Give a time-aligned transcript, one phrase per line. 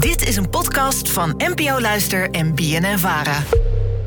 [0.00, 3.42] Dit is een podcast van NPO Luister en BNN Vara.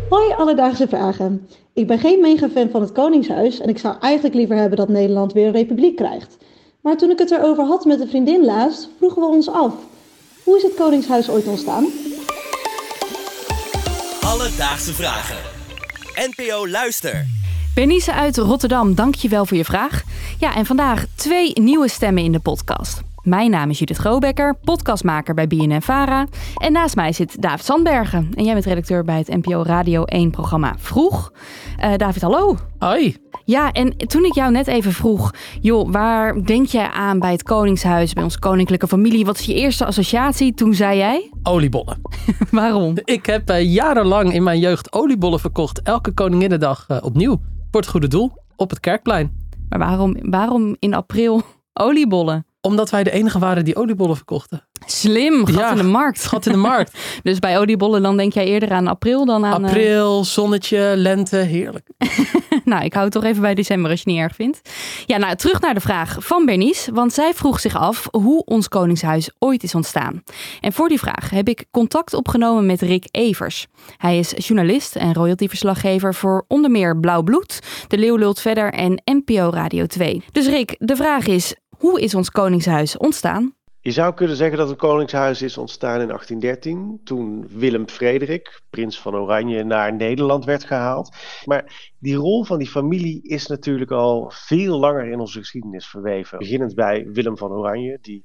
[0.09, 1.47] Hoi Alledaagse Vragen.
[1.73, 4.89] Ik ben geen mega fan van het Koningshuis en ik zou eigenlijk liever hebben dat
[4.89, 6.37] Nederland weer een republiek krijgt.
[6.81, 9.73] Maar toen ik het erover had met een vriendin laatst, vroegen we ons af:
[10.43, 11.85] hoe is het Koningshuis ooit ontstaan?
[14.21, 15.37] Alledaagse Vragen.
[16.35, 17.25] NPO Luister.
[17.75, 20.03] Bernice uit Rotterdam, dankjewel voor je vraag.
[20.39, 23.01] Ja, en vandaag twee nieuwe stemmen in de podcast.
[23.23, 26.27] Mijn naam is Judith Grobekker, podcastmaker bij BNN Vara.
[26.55, 28.29] En naast mij zit David Sandbergen.
[28.33, 31.31] En jij bent redacteur bij het NPO Radio 1-programma Vroeg.
[31.83, 32.57] Uh, David, hallo.
[32.77, 33.17] Hoi.
[33.45, 35.33] Ja, en toen ik jou net even vroeg...
[35.61, 39.25] joh, waar denk jij aan bij het Koningshuis, bij onze koninklijke familie?
[39.25, 40.53] Wat is je eerste associatie?
[40.53, 41.31] Toen zei jij...
[41.43, 42.01] Oliebollen.
[42.51, 42.97] Waarom?
[43.03, 45.81] Ik heb uh, jarenlang in mijn jeugd oliebollen verkocht.
[45.81, 47.41] Elke Koninginnedag uh, opnieuw.
[47.71, 48.31] Voor het goede doel.
[48.55, 49.47] Op het Kerkplein.
[49.69, 51.41] Maar waarom, waarom in april
[51.73, 52.45] oliebollen?
[52.67, 54.67] Omdat wij de enige waren die oliebollen verkochten.
[54.85, 56.25] Slim, gat in de markt.
[56.33, 56.97] Gat in de markt.
[57.23, 59.63] dus bij oliebollen dan denk jij eerder aan april dan aan...
[59.63, 61.87] Eh, april, zonnetje, lente, heerlijk.
[62.65, 64.69] nou, ik hou het toch even bij december als je het niet erg vindt.
[65.05, 66.93] Ja, nou, terug naar de vraag van Bernice.
[66.93, 70.23] Want zij vroeg zich af hoe ons Koningshuis ooit is ontstaan.
[70.61, 73.67] En voor die vraag heb ik contact opgenomen met Rick Evers.
[73.97, 79.01] Hij is journalist en royaltyverslaggever voor onder meer Blauw Bloed, De Leeuw Lult Verder en
[79.05, 80.23] NPO Radio 2.
[80.31, 83.55] Dus Rick, de vraag is, hoe is ons Koningshuis ontstaan?
[83.79, 88.99] Je zou kunnen zeggen dat het Koningshuis is ontstaan in 1813, toen Willem Frederik, prins
[88.99, 91.15] van Oranje, naar Nederland werd gehaald.
[91.45, 96.37] Maar die rol van die familie is natuurlijk al veel langer in onze geschiedenis verweven.
[96.37, 98.23] Beginnend bij Willem van Oranje, die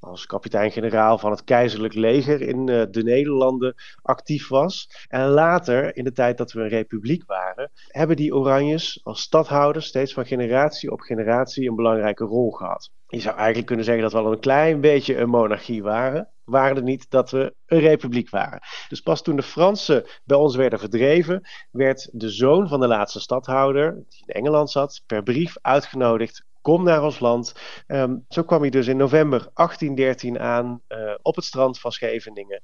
[0.00, 5.06] als kapitein-generaal van het keizerlijk leger in uh, de Nederlanden actief was.
[5.08, 9.86] En later, in de tijd dat we een republiek waren, hebben die Oranjes als stadhouders
[9.86, 12.90] steeds van generatie op generatie een belangrijke rol gehad.
[13.06, 16.28] Je zou eigenlijk kunnen zeggen dat we al een klein beetje een monarchie waren.
[16.44, 18.60] Waren het niet dat we een republiek waren.
[18.88, 23.20] Dus pas toen de Fransen bij ons werden verdreven, werd de zoon van de laatste
[23.20, 27.54] stadhouder, die in Engeland zat, per brief uitgenodigd kom naar ons land.
[27.86, 32.62] Ehm, zo kwam hij dus in november 1813 aan uh, op het strand van Scheveningen.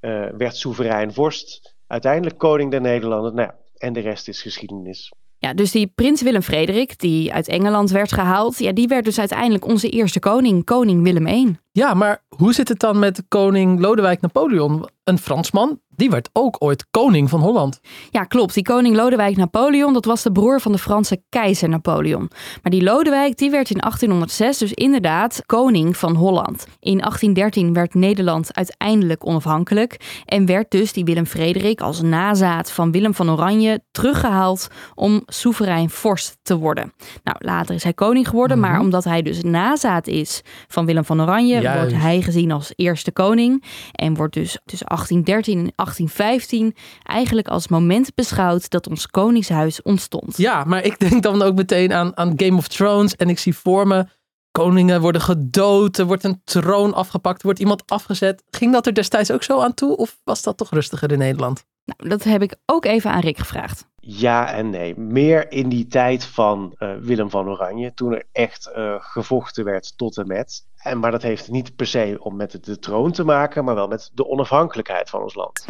[0.00, 3.34] Uh, werd soeverein vorst, uiteindelijk koning der Nederlanden.
[3.34, 5.12] Nou, en de rest is geschiedenis.
[5.38, 9.18] Ja, dus die prins Willem Frederik, die uit Engeland werd gehaald, ja, die werd dus
[9.18, 11.56] uiteindelijk onze eerste koning, koning Willem I.
[11.74, 14.88] Ja, maar hoe zit het dan met koning Lodewijk Napoleon?
[15.04, 17.80] Een Fransman, die werd ook ooit koning van Holland.
[18.10, 18.54] Ja, klopt.
[18.54, 22.30] Die koning Lodewijk Napoleon, dat was de broer van de Franse keizer Napoleon.
[22.62, 26.66] Maar die Lodewijk, die werd in 1806 dus inderdaad koning van Holland.
[26.80, 32.92] In 1813 werd Nederland uiteindelijk onafhankelijk en werd dus die Willem Frederik als nazaat van
[32.92, 36.92] Willem van Oranje teruggehaald om soeverein vorst te worden.
[37.24, 38.80] Nou, later is hij koning geworden, maar mhm.
[38.80, 43.64] omdat hij dus nazaat is van Willem van Oranje, wordt hij gezien als eerste koning
[43.92, 50.36] en wordt dus tussen 1813 en 1815 eigenlijk als moment beschouwd dat ons koningshuis ontstond.
[50.36, 53.56] Ja, maar ik denk dan ook meteen aan, aan Game of Thrones en ik zie
[53.56, 54.06] voor me
[54.50, 58.42] koningen worden gedood, er wordt een troon afgepakt, er wordt iemand afgezet.
[58.50, 61.64] Ging dat er destijds ook zo aan toe of was dat toch rustiger in Nederland?
[61.84, 63.90] Nou, dat heb ik ook even aan Rick gevraagd.
[64.04, 64.96] Ja en nee.
[64.96, 69.96] Meer in die tijd van uh, Willem van Oranje, toen er echt uh, gevochten werd
[69.96, 70.64] tot en met.
[70.76, 73.88] En, maar dat heeft niet per se om met de troon te maken, maar wel
[73.88, 75.64] met de onafhankelijkheid van ons land.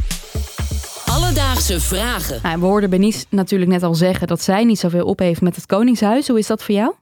[1.07, 2.41] Alledaagse vragen.
[2.43, 5.57] Nou, we hoorden Benice natuurlijk net al zeggen dat zij niet zoveel op heeft met
[5.57, 6.29] het Koningshuis.
[6.29, 6.95] Hoe is dat voor jou?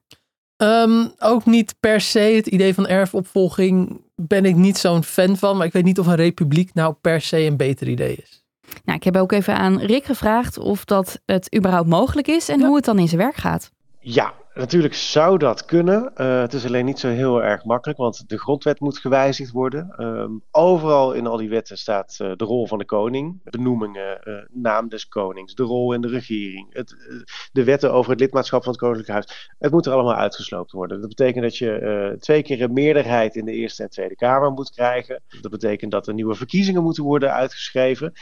[0.56, 2.18] Um, ook niet per se.
[2.18, 5.56] Het idee van erfopvolging ben ik niet zo'n fan van.
[5.56, 8.44] Maar ik weet niet of een republiek nou per se een beter idee is.
[8.84, 12.62] Nou, ik heb ook even aan Rick gevraagd of dat het überhaupt mogelijk is en
[12.62, 13.70] hoe het dan in zijn werk gaat.
[14.02, 16.12] Ja, natuurlijk zou dat kunnen.
[16.16, 19.94] Uh, het is alleen niet zo heel erg makkelijk, want de grondwet moet gewijzigd worden.
[19.98, 24.34] Um, overal in al die wetten staat uh, de rol van de koning, benoemingen, uh,
[24.50, 26.96] naam des konings, de rol in de regering, het,
[27.52, 29.50] de wetten over het lidmaatschap van het Koninklijk Huis.
[29.58, 31.00] Het moet er allemaal uitgesloopt worden.
[31.00, 34.70] Dat betekent dat je twee keer een meerderheid in de Eerste en Tweede Kamer moet
[34.70, 35.22] krijgen.
[35.40, 38.12] Dat betekent dat er nieuwe verkiezingen moeten worden uitgeschreven.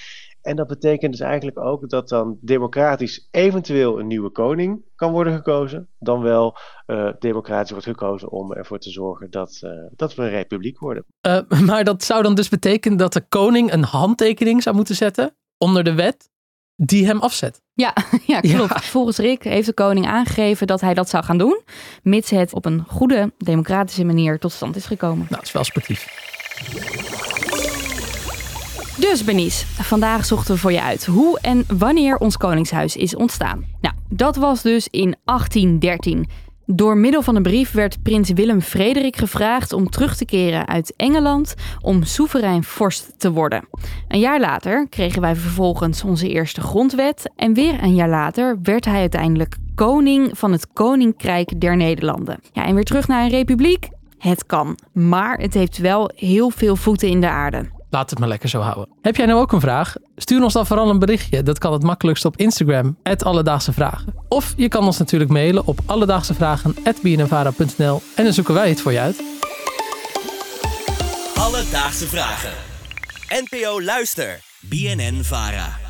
[0.42, 5.34] En dat betekent dus eigenlijk ook dat dan democratisch eventueel een nieuwe koning kan worden
[5.34, 5.88] gekozen.
[5.98, 6.56] Dan wel
[6.86, 11.04] uh, democratisch wordt gekozen om ervoor te zorgen dat, uh, dat we een republiek worden.
[11.26, 15.36] Uh, maar dat zou dan dus betekenen dat de koning een handtekening zou moeten zetten
[15.58, 16.30] onder de wet
[16.76, 17.60] die hem afzet.
[17.78, 17.94] Ja,
[18.26, 18.84] ja klopt.
[18.84, 21.62] Volgens Rick heeft de koning aangegeven dat hij dat zou gaan doen,
[22.02, 25.18] mits het op een goede democratische manier tot stand is gekomen.
[25.18, 27.16] Nou, dat is wel sportief.
[28.98, 33.64] Dus Benice, vandaag zochten we voor je uit hoe en wanneer ons koningshuis is ontstaan.
[33.80, 36.28] Nou, dat was dus in 1813.
[36.66, 40.94] Door middel van een brief werd prins Willem Frederik gevraagd om terug te keren uit
[40.96, 43.68] Engeland om soeverein vorst te worden.
[44.08, 48.84] Een jaar later kregen wij vervolgens onze eerste grondwet en weer een jaar later werd
[48.84, 52.40] hij uiteindelijk koning van het Koninkrijk der Nederlanden.
[52.52, 53.88] Ja, en weer terug naar een republiek?
[54.18, 57.76] Het kan, maar het heeft wel heel veel voeten in de aarde.
[57.90, 58.88] Laat het maar lekker zo houden.
[59.02, 59.94] Heb jij nou ook een vraag?
[60.16, 61.42] Stuur ons dan vooral een berichtje.
[61.42, 64.14] Dat kan het makkelijkst op Instagram, Alledaagse Vragen.
[64.28, 69.00] Of je kan ons natuurlijk mailen op alledaagsevragen.bnnvara.nl en dan zoeken wij het voor je
[69.00, 69.22] uit.
[71.34, 72.52] Alledaagse Vragen.
[73.28, 74.40] NPO Luister.
[74.60, 75.87] BNN Vara.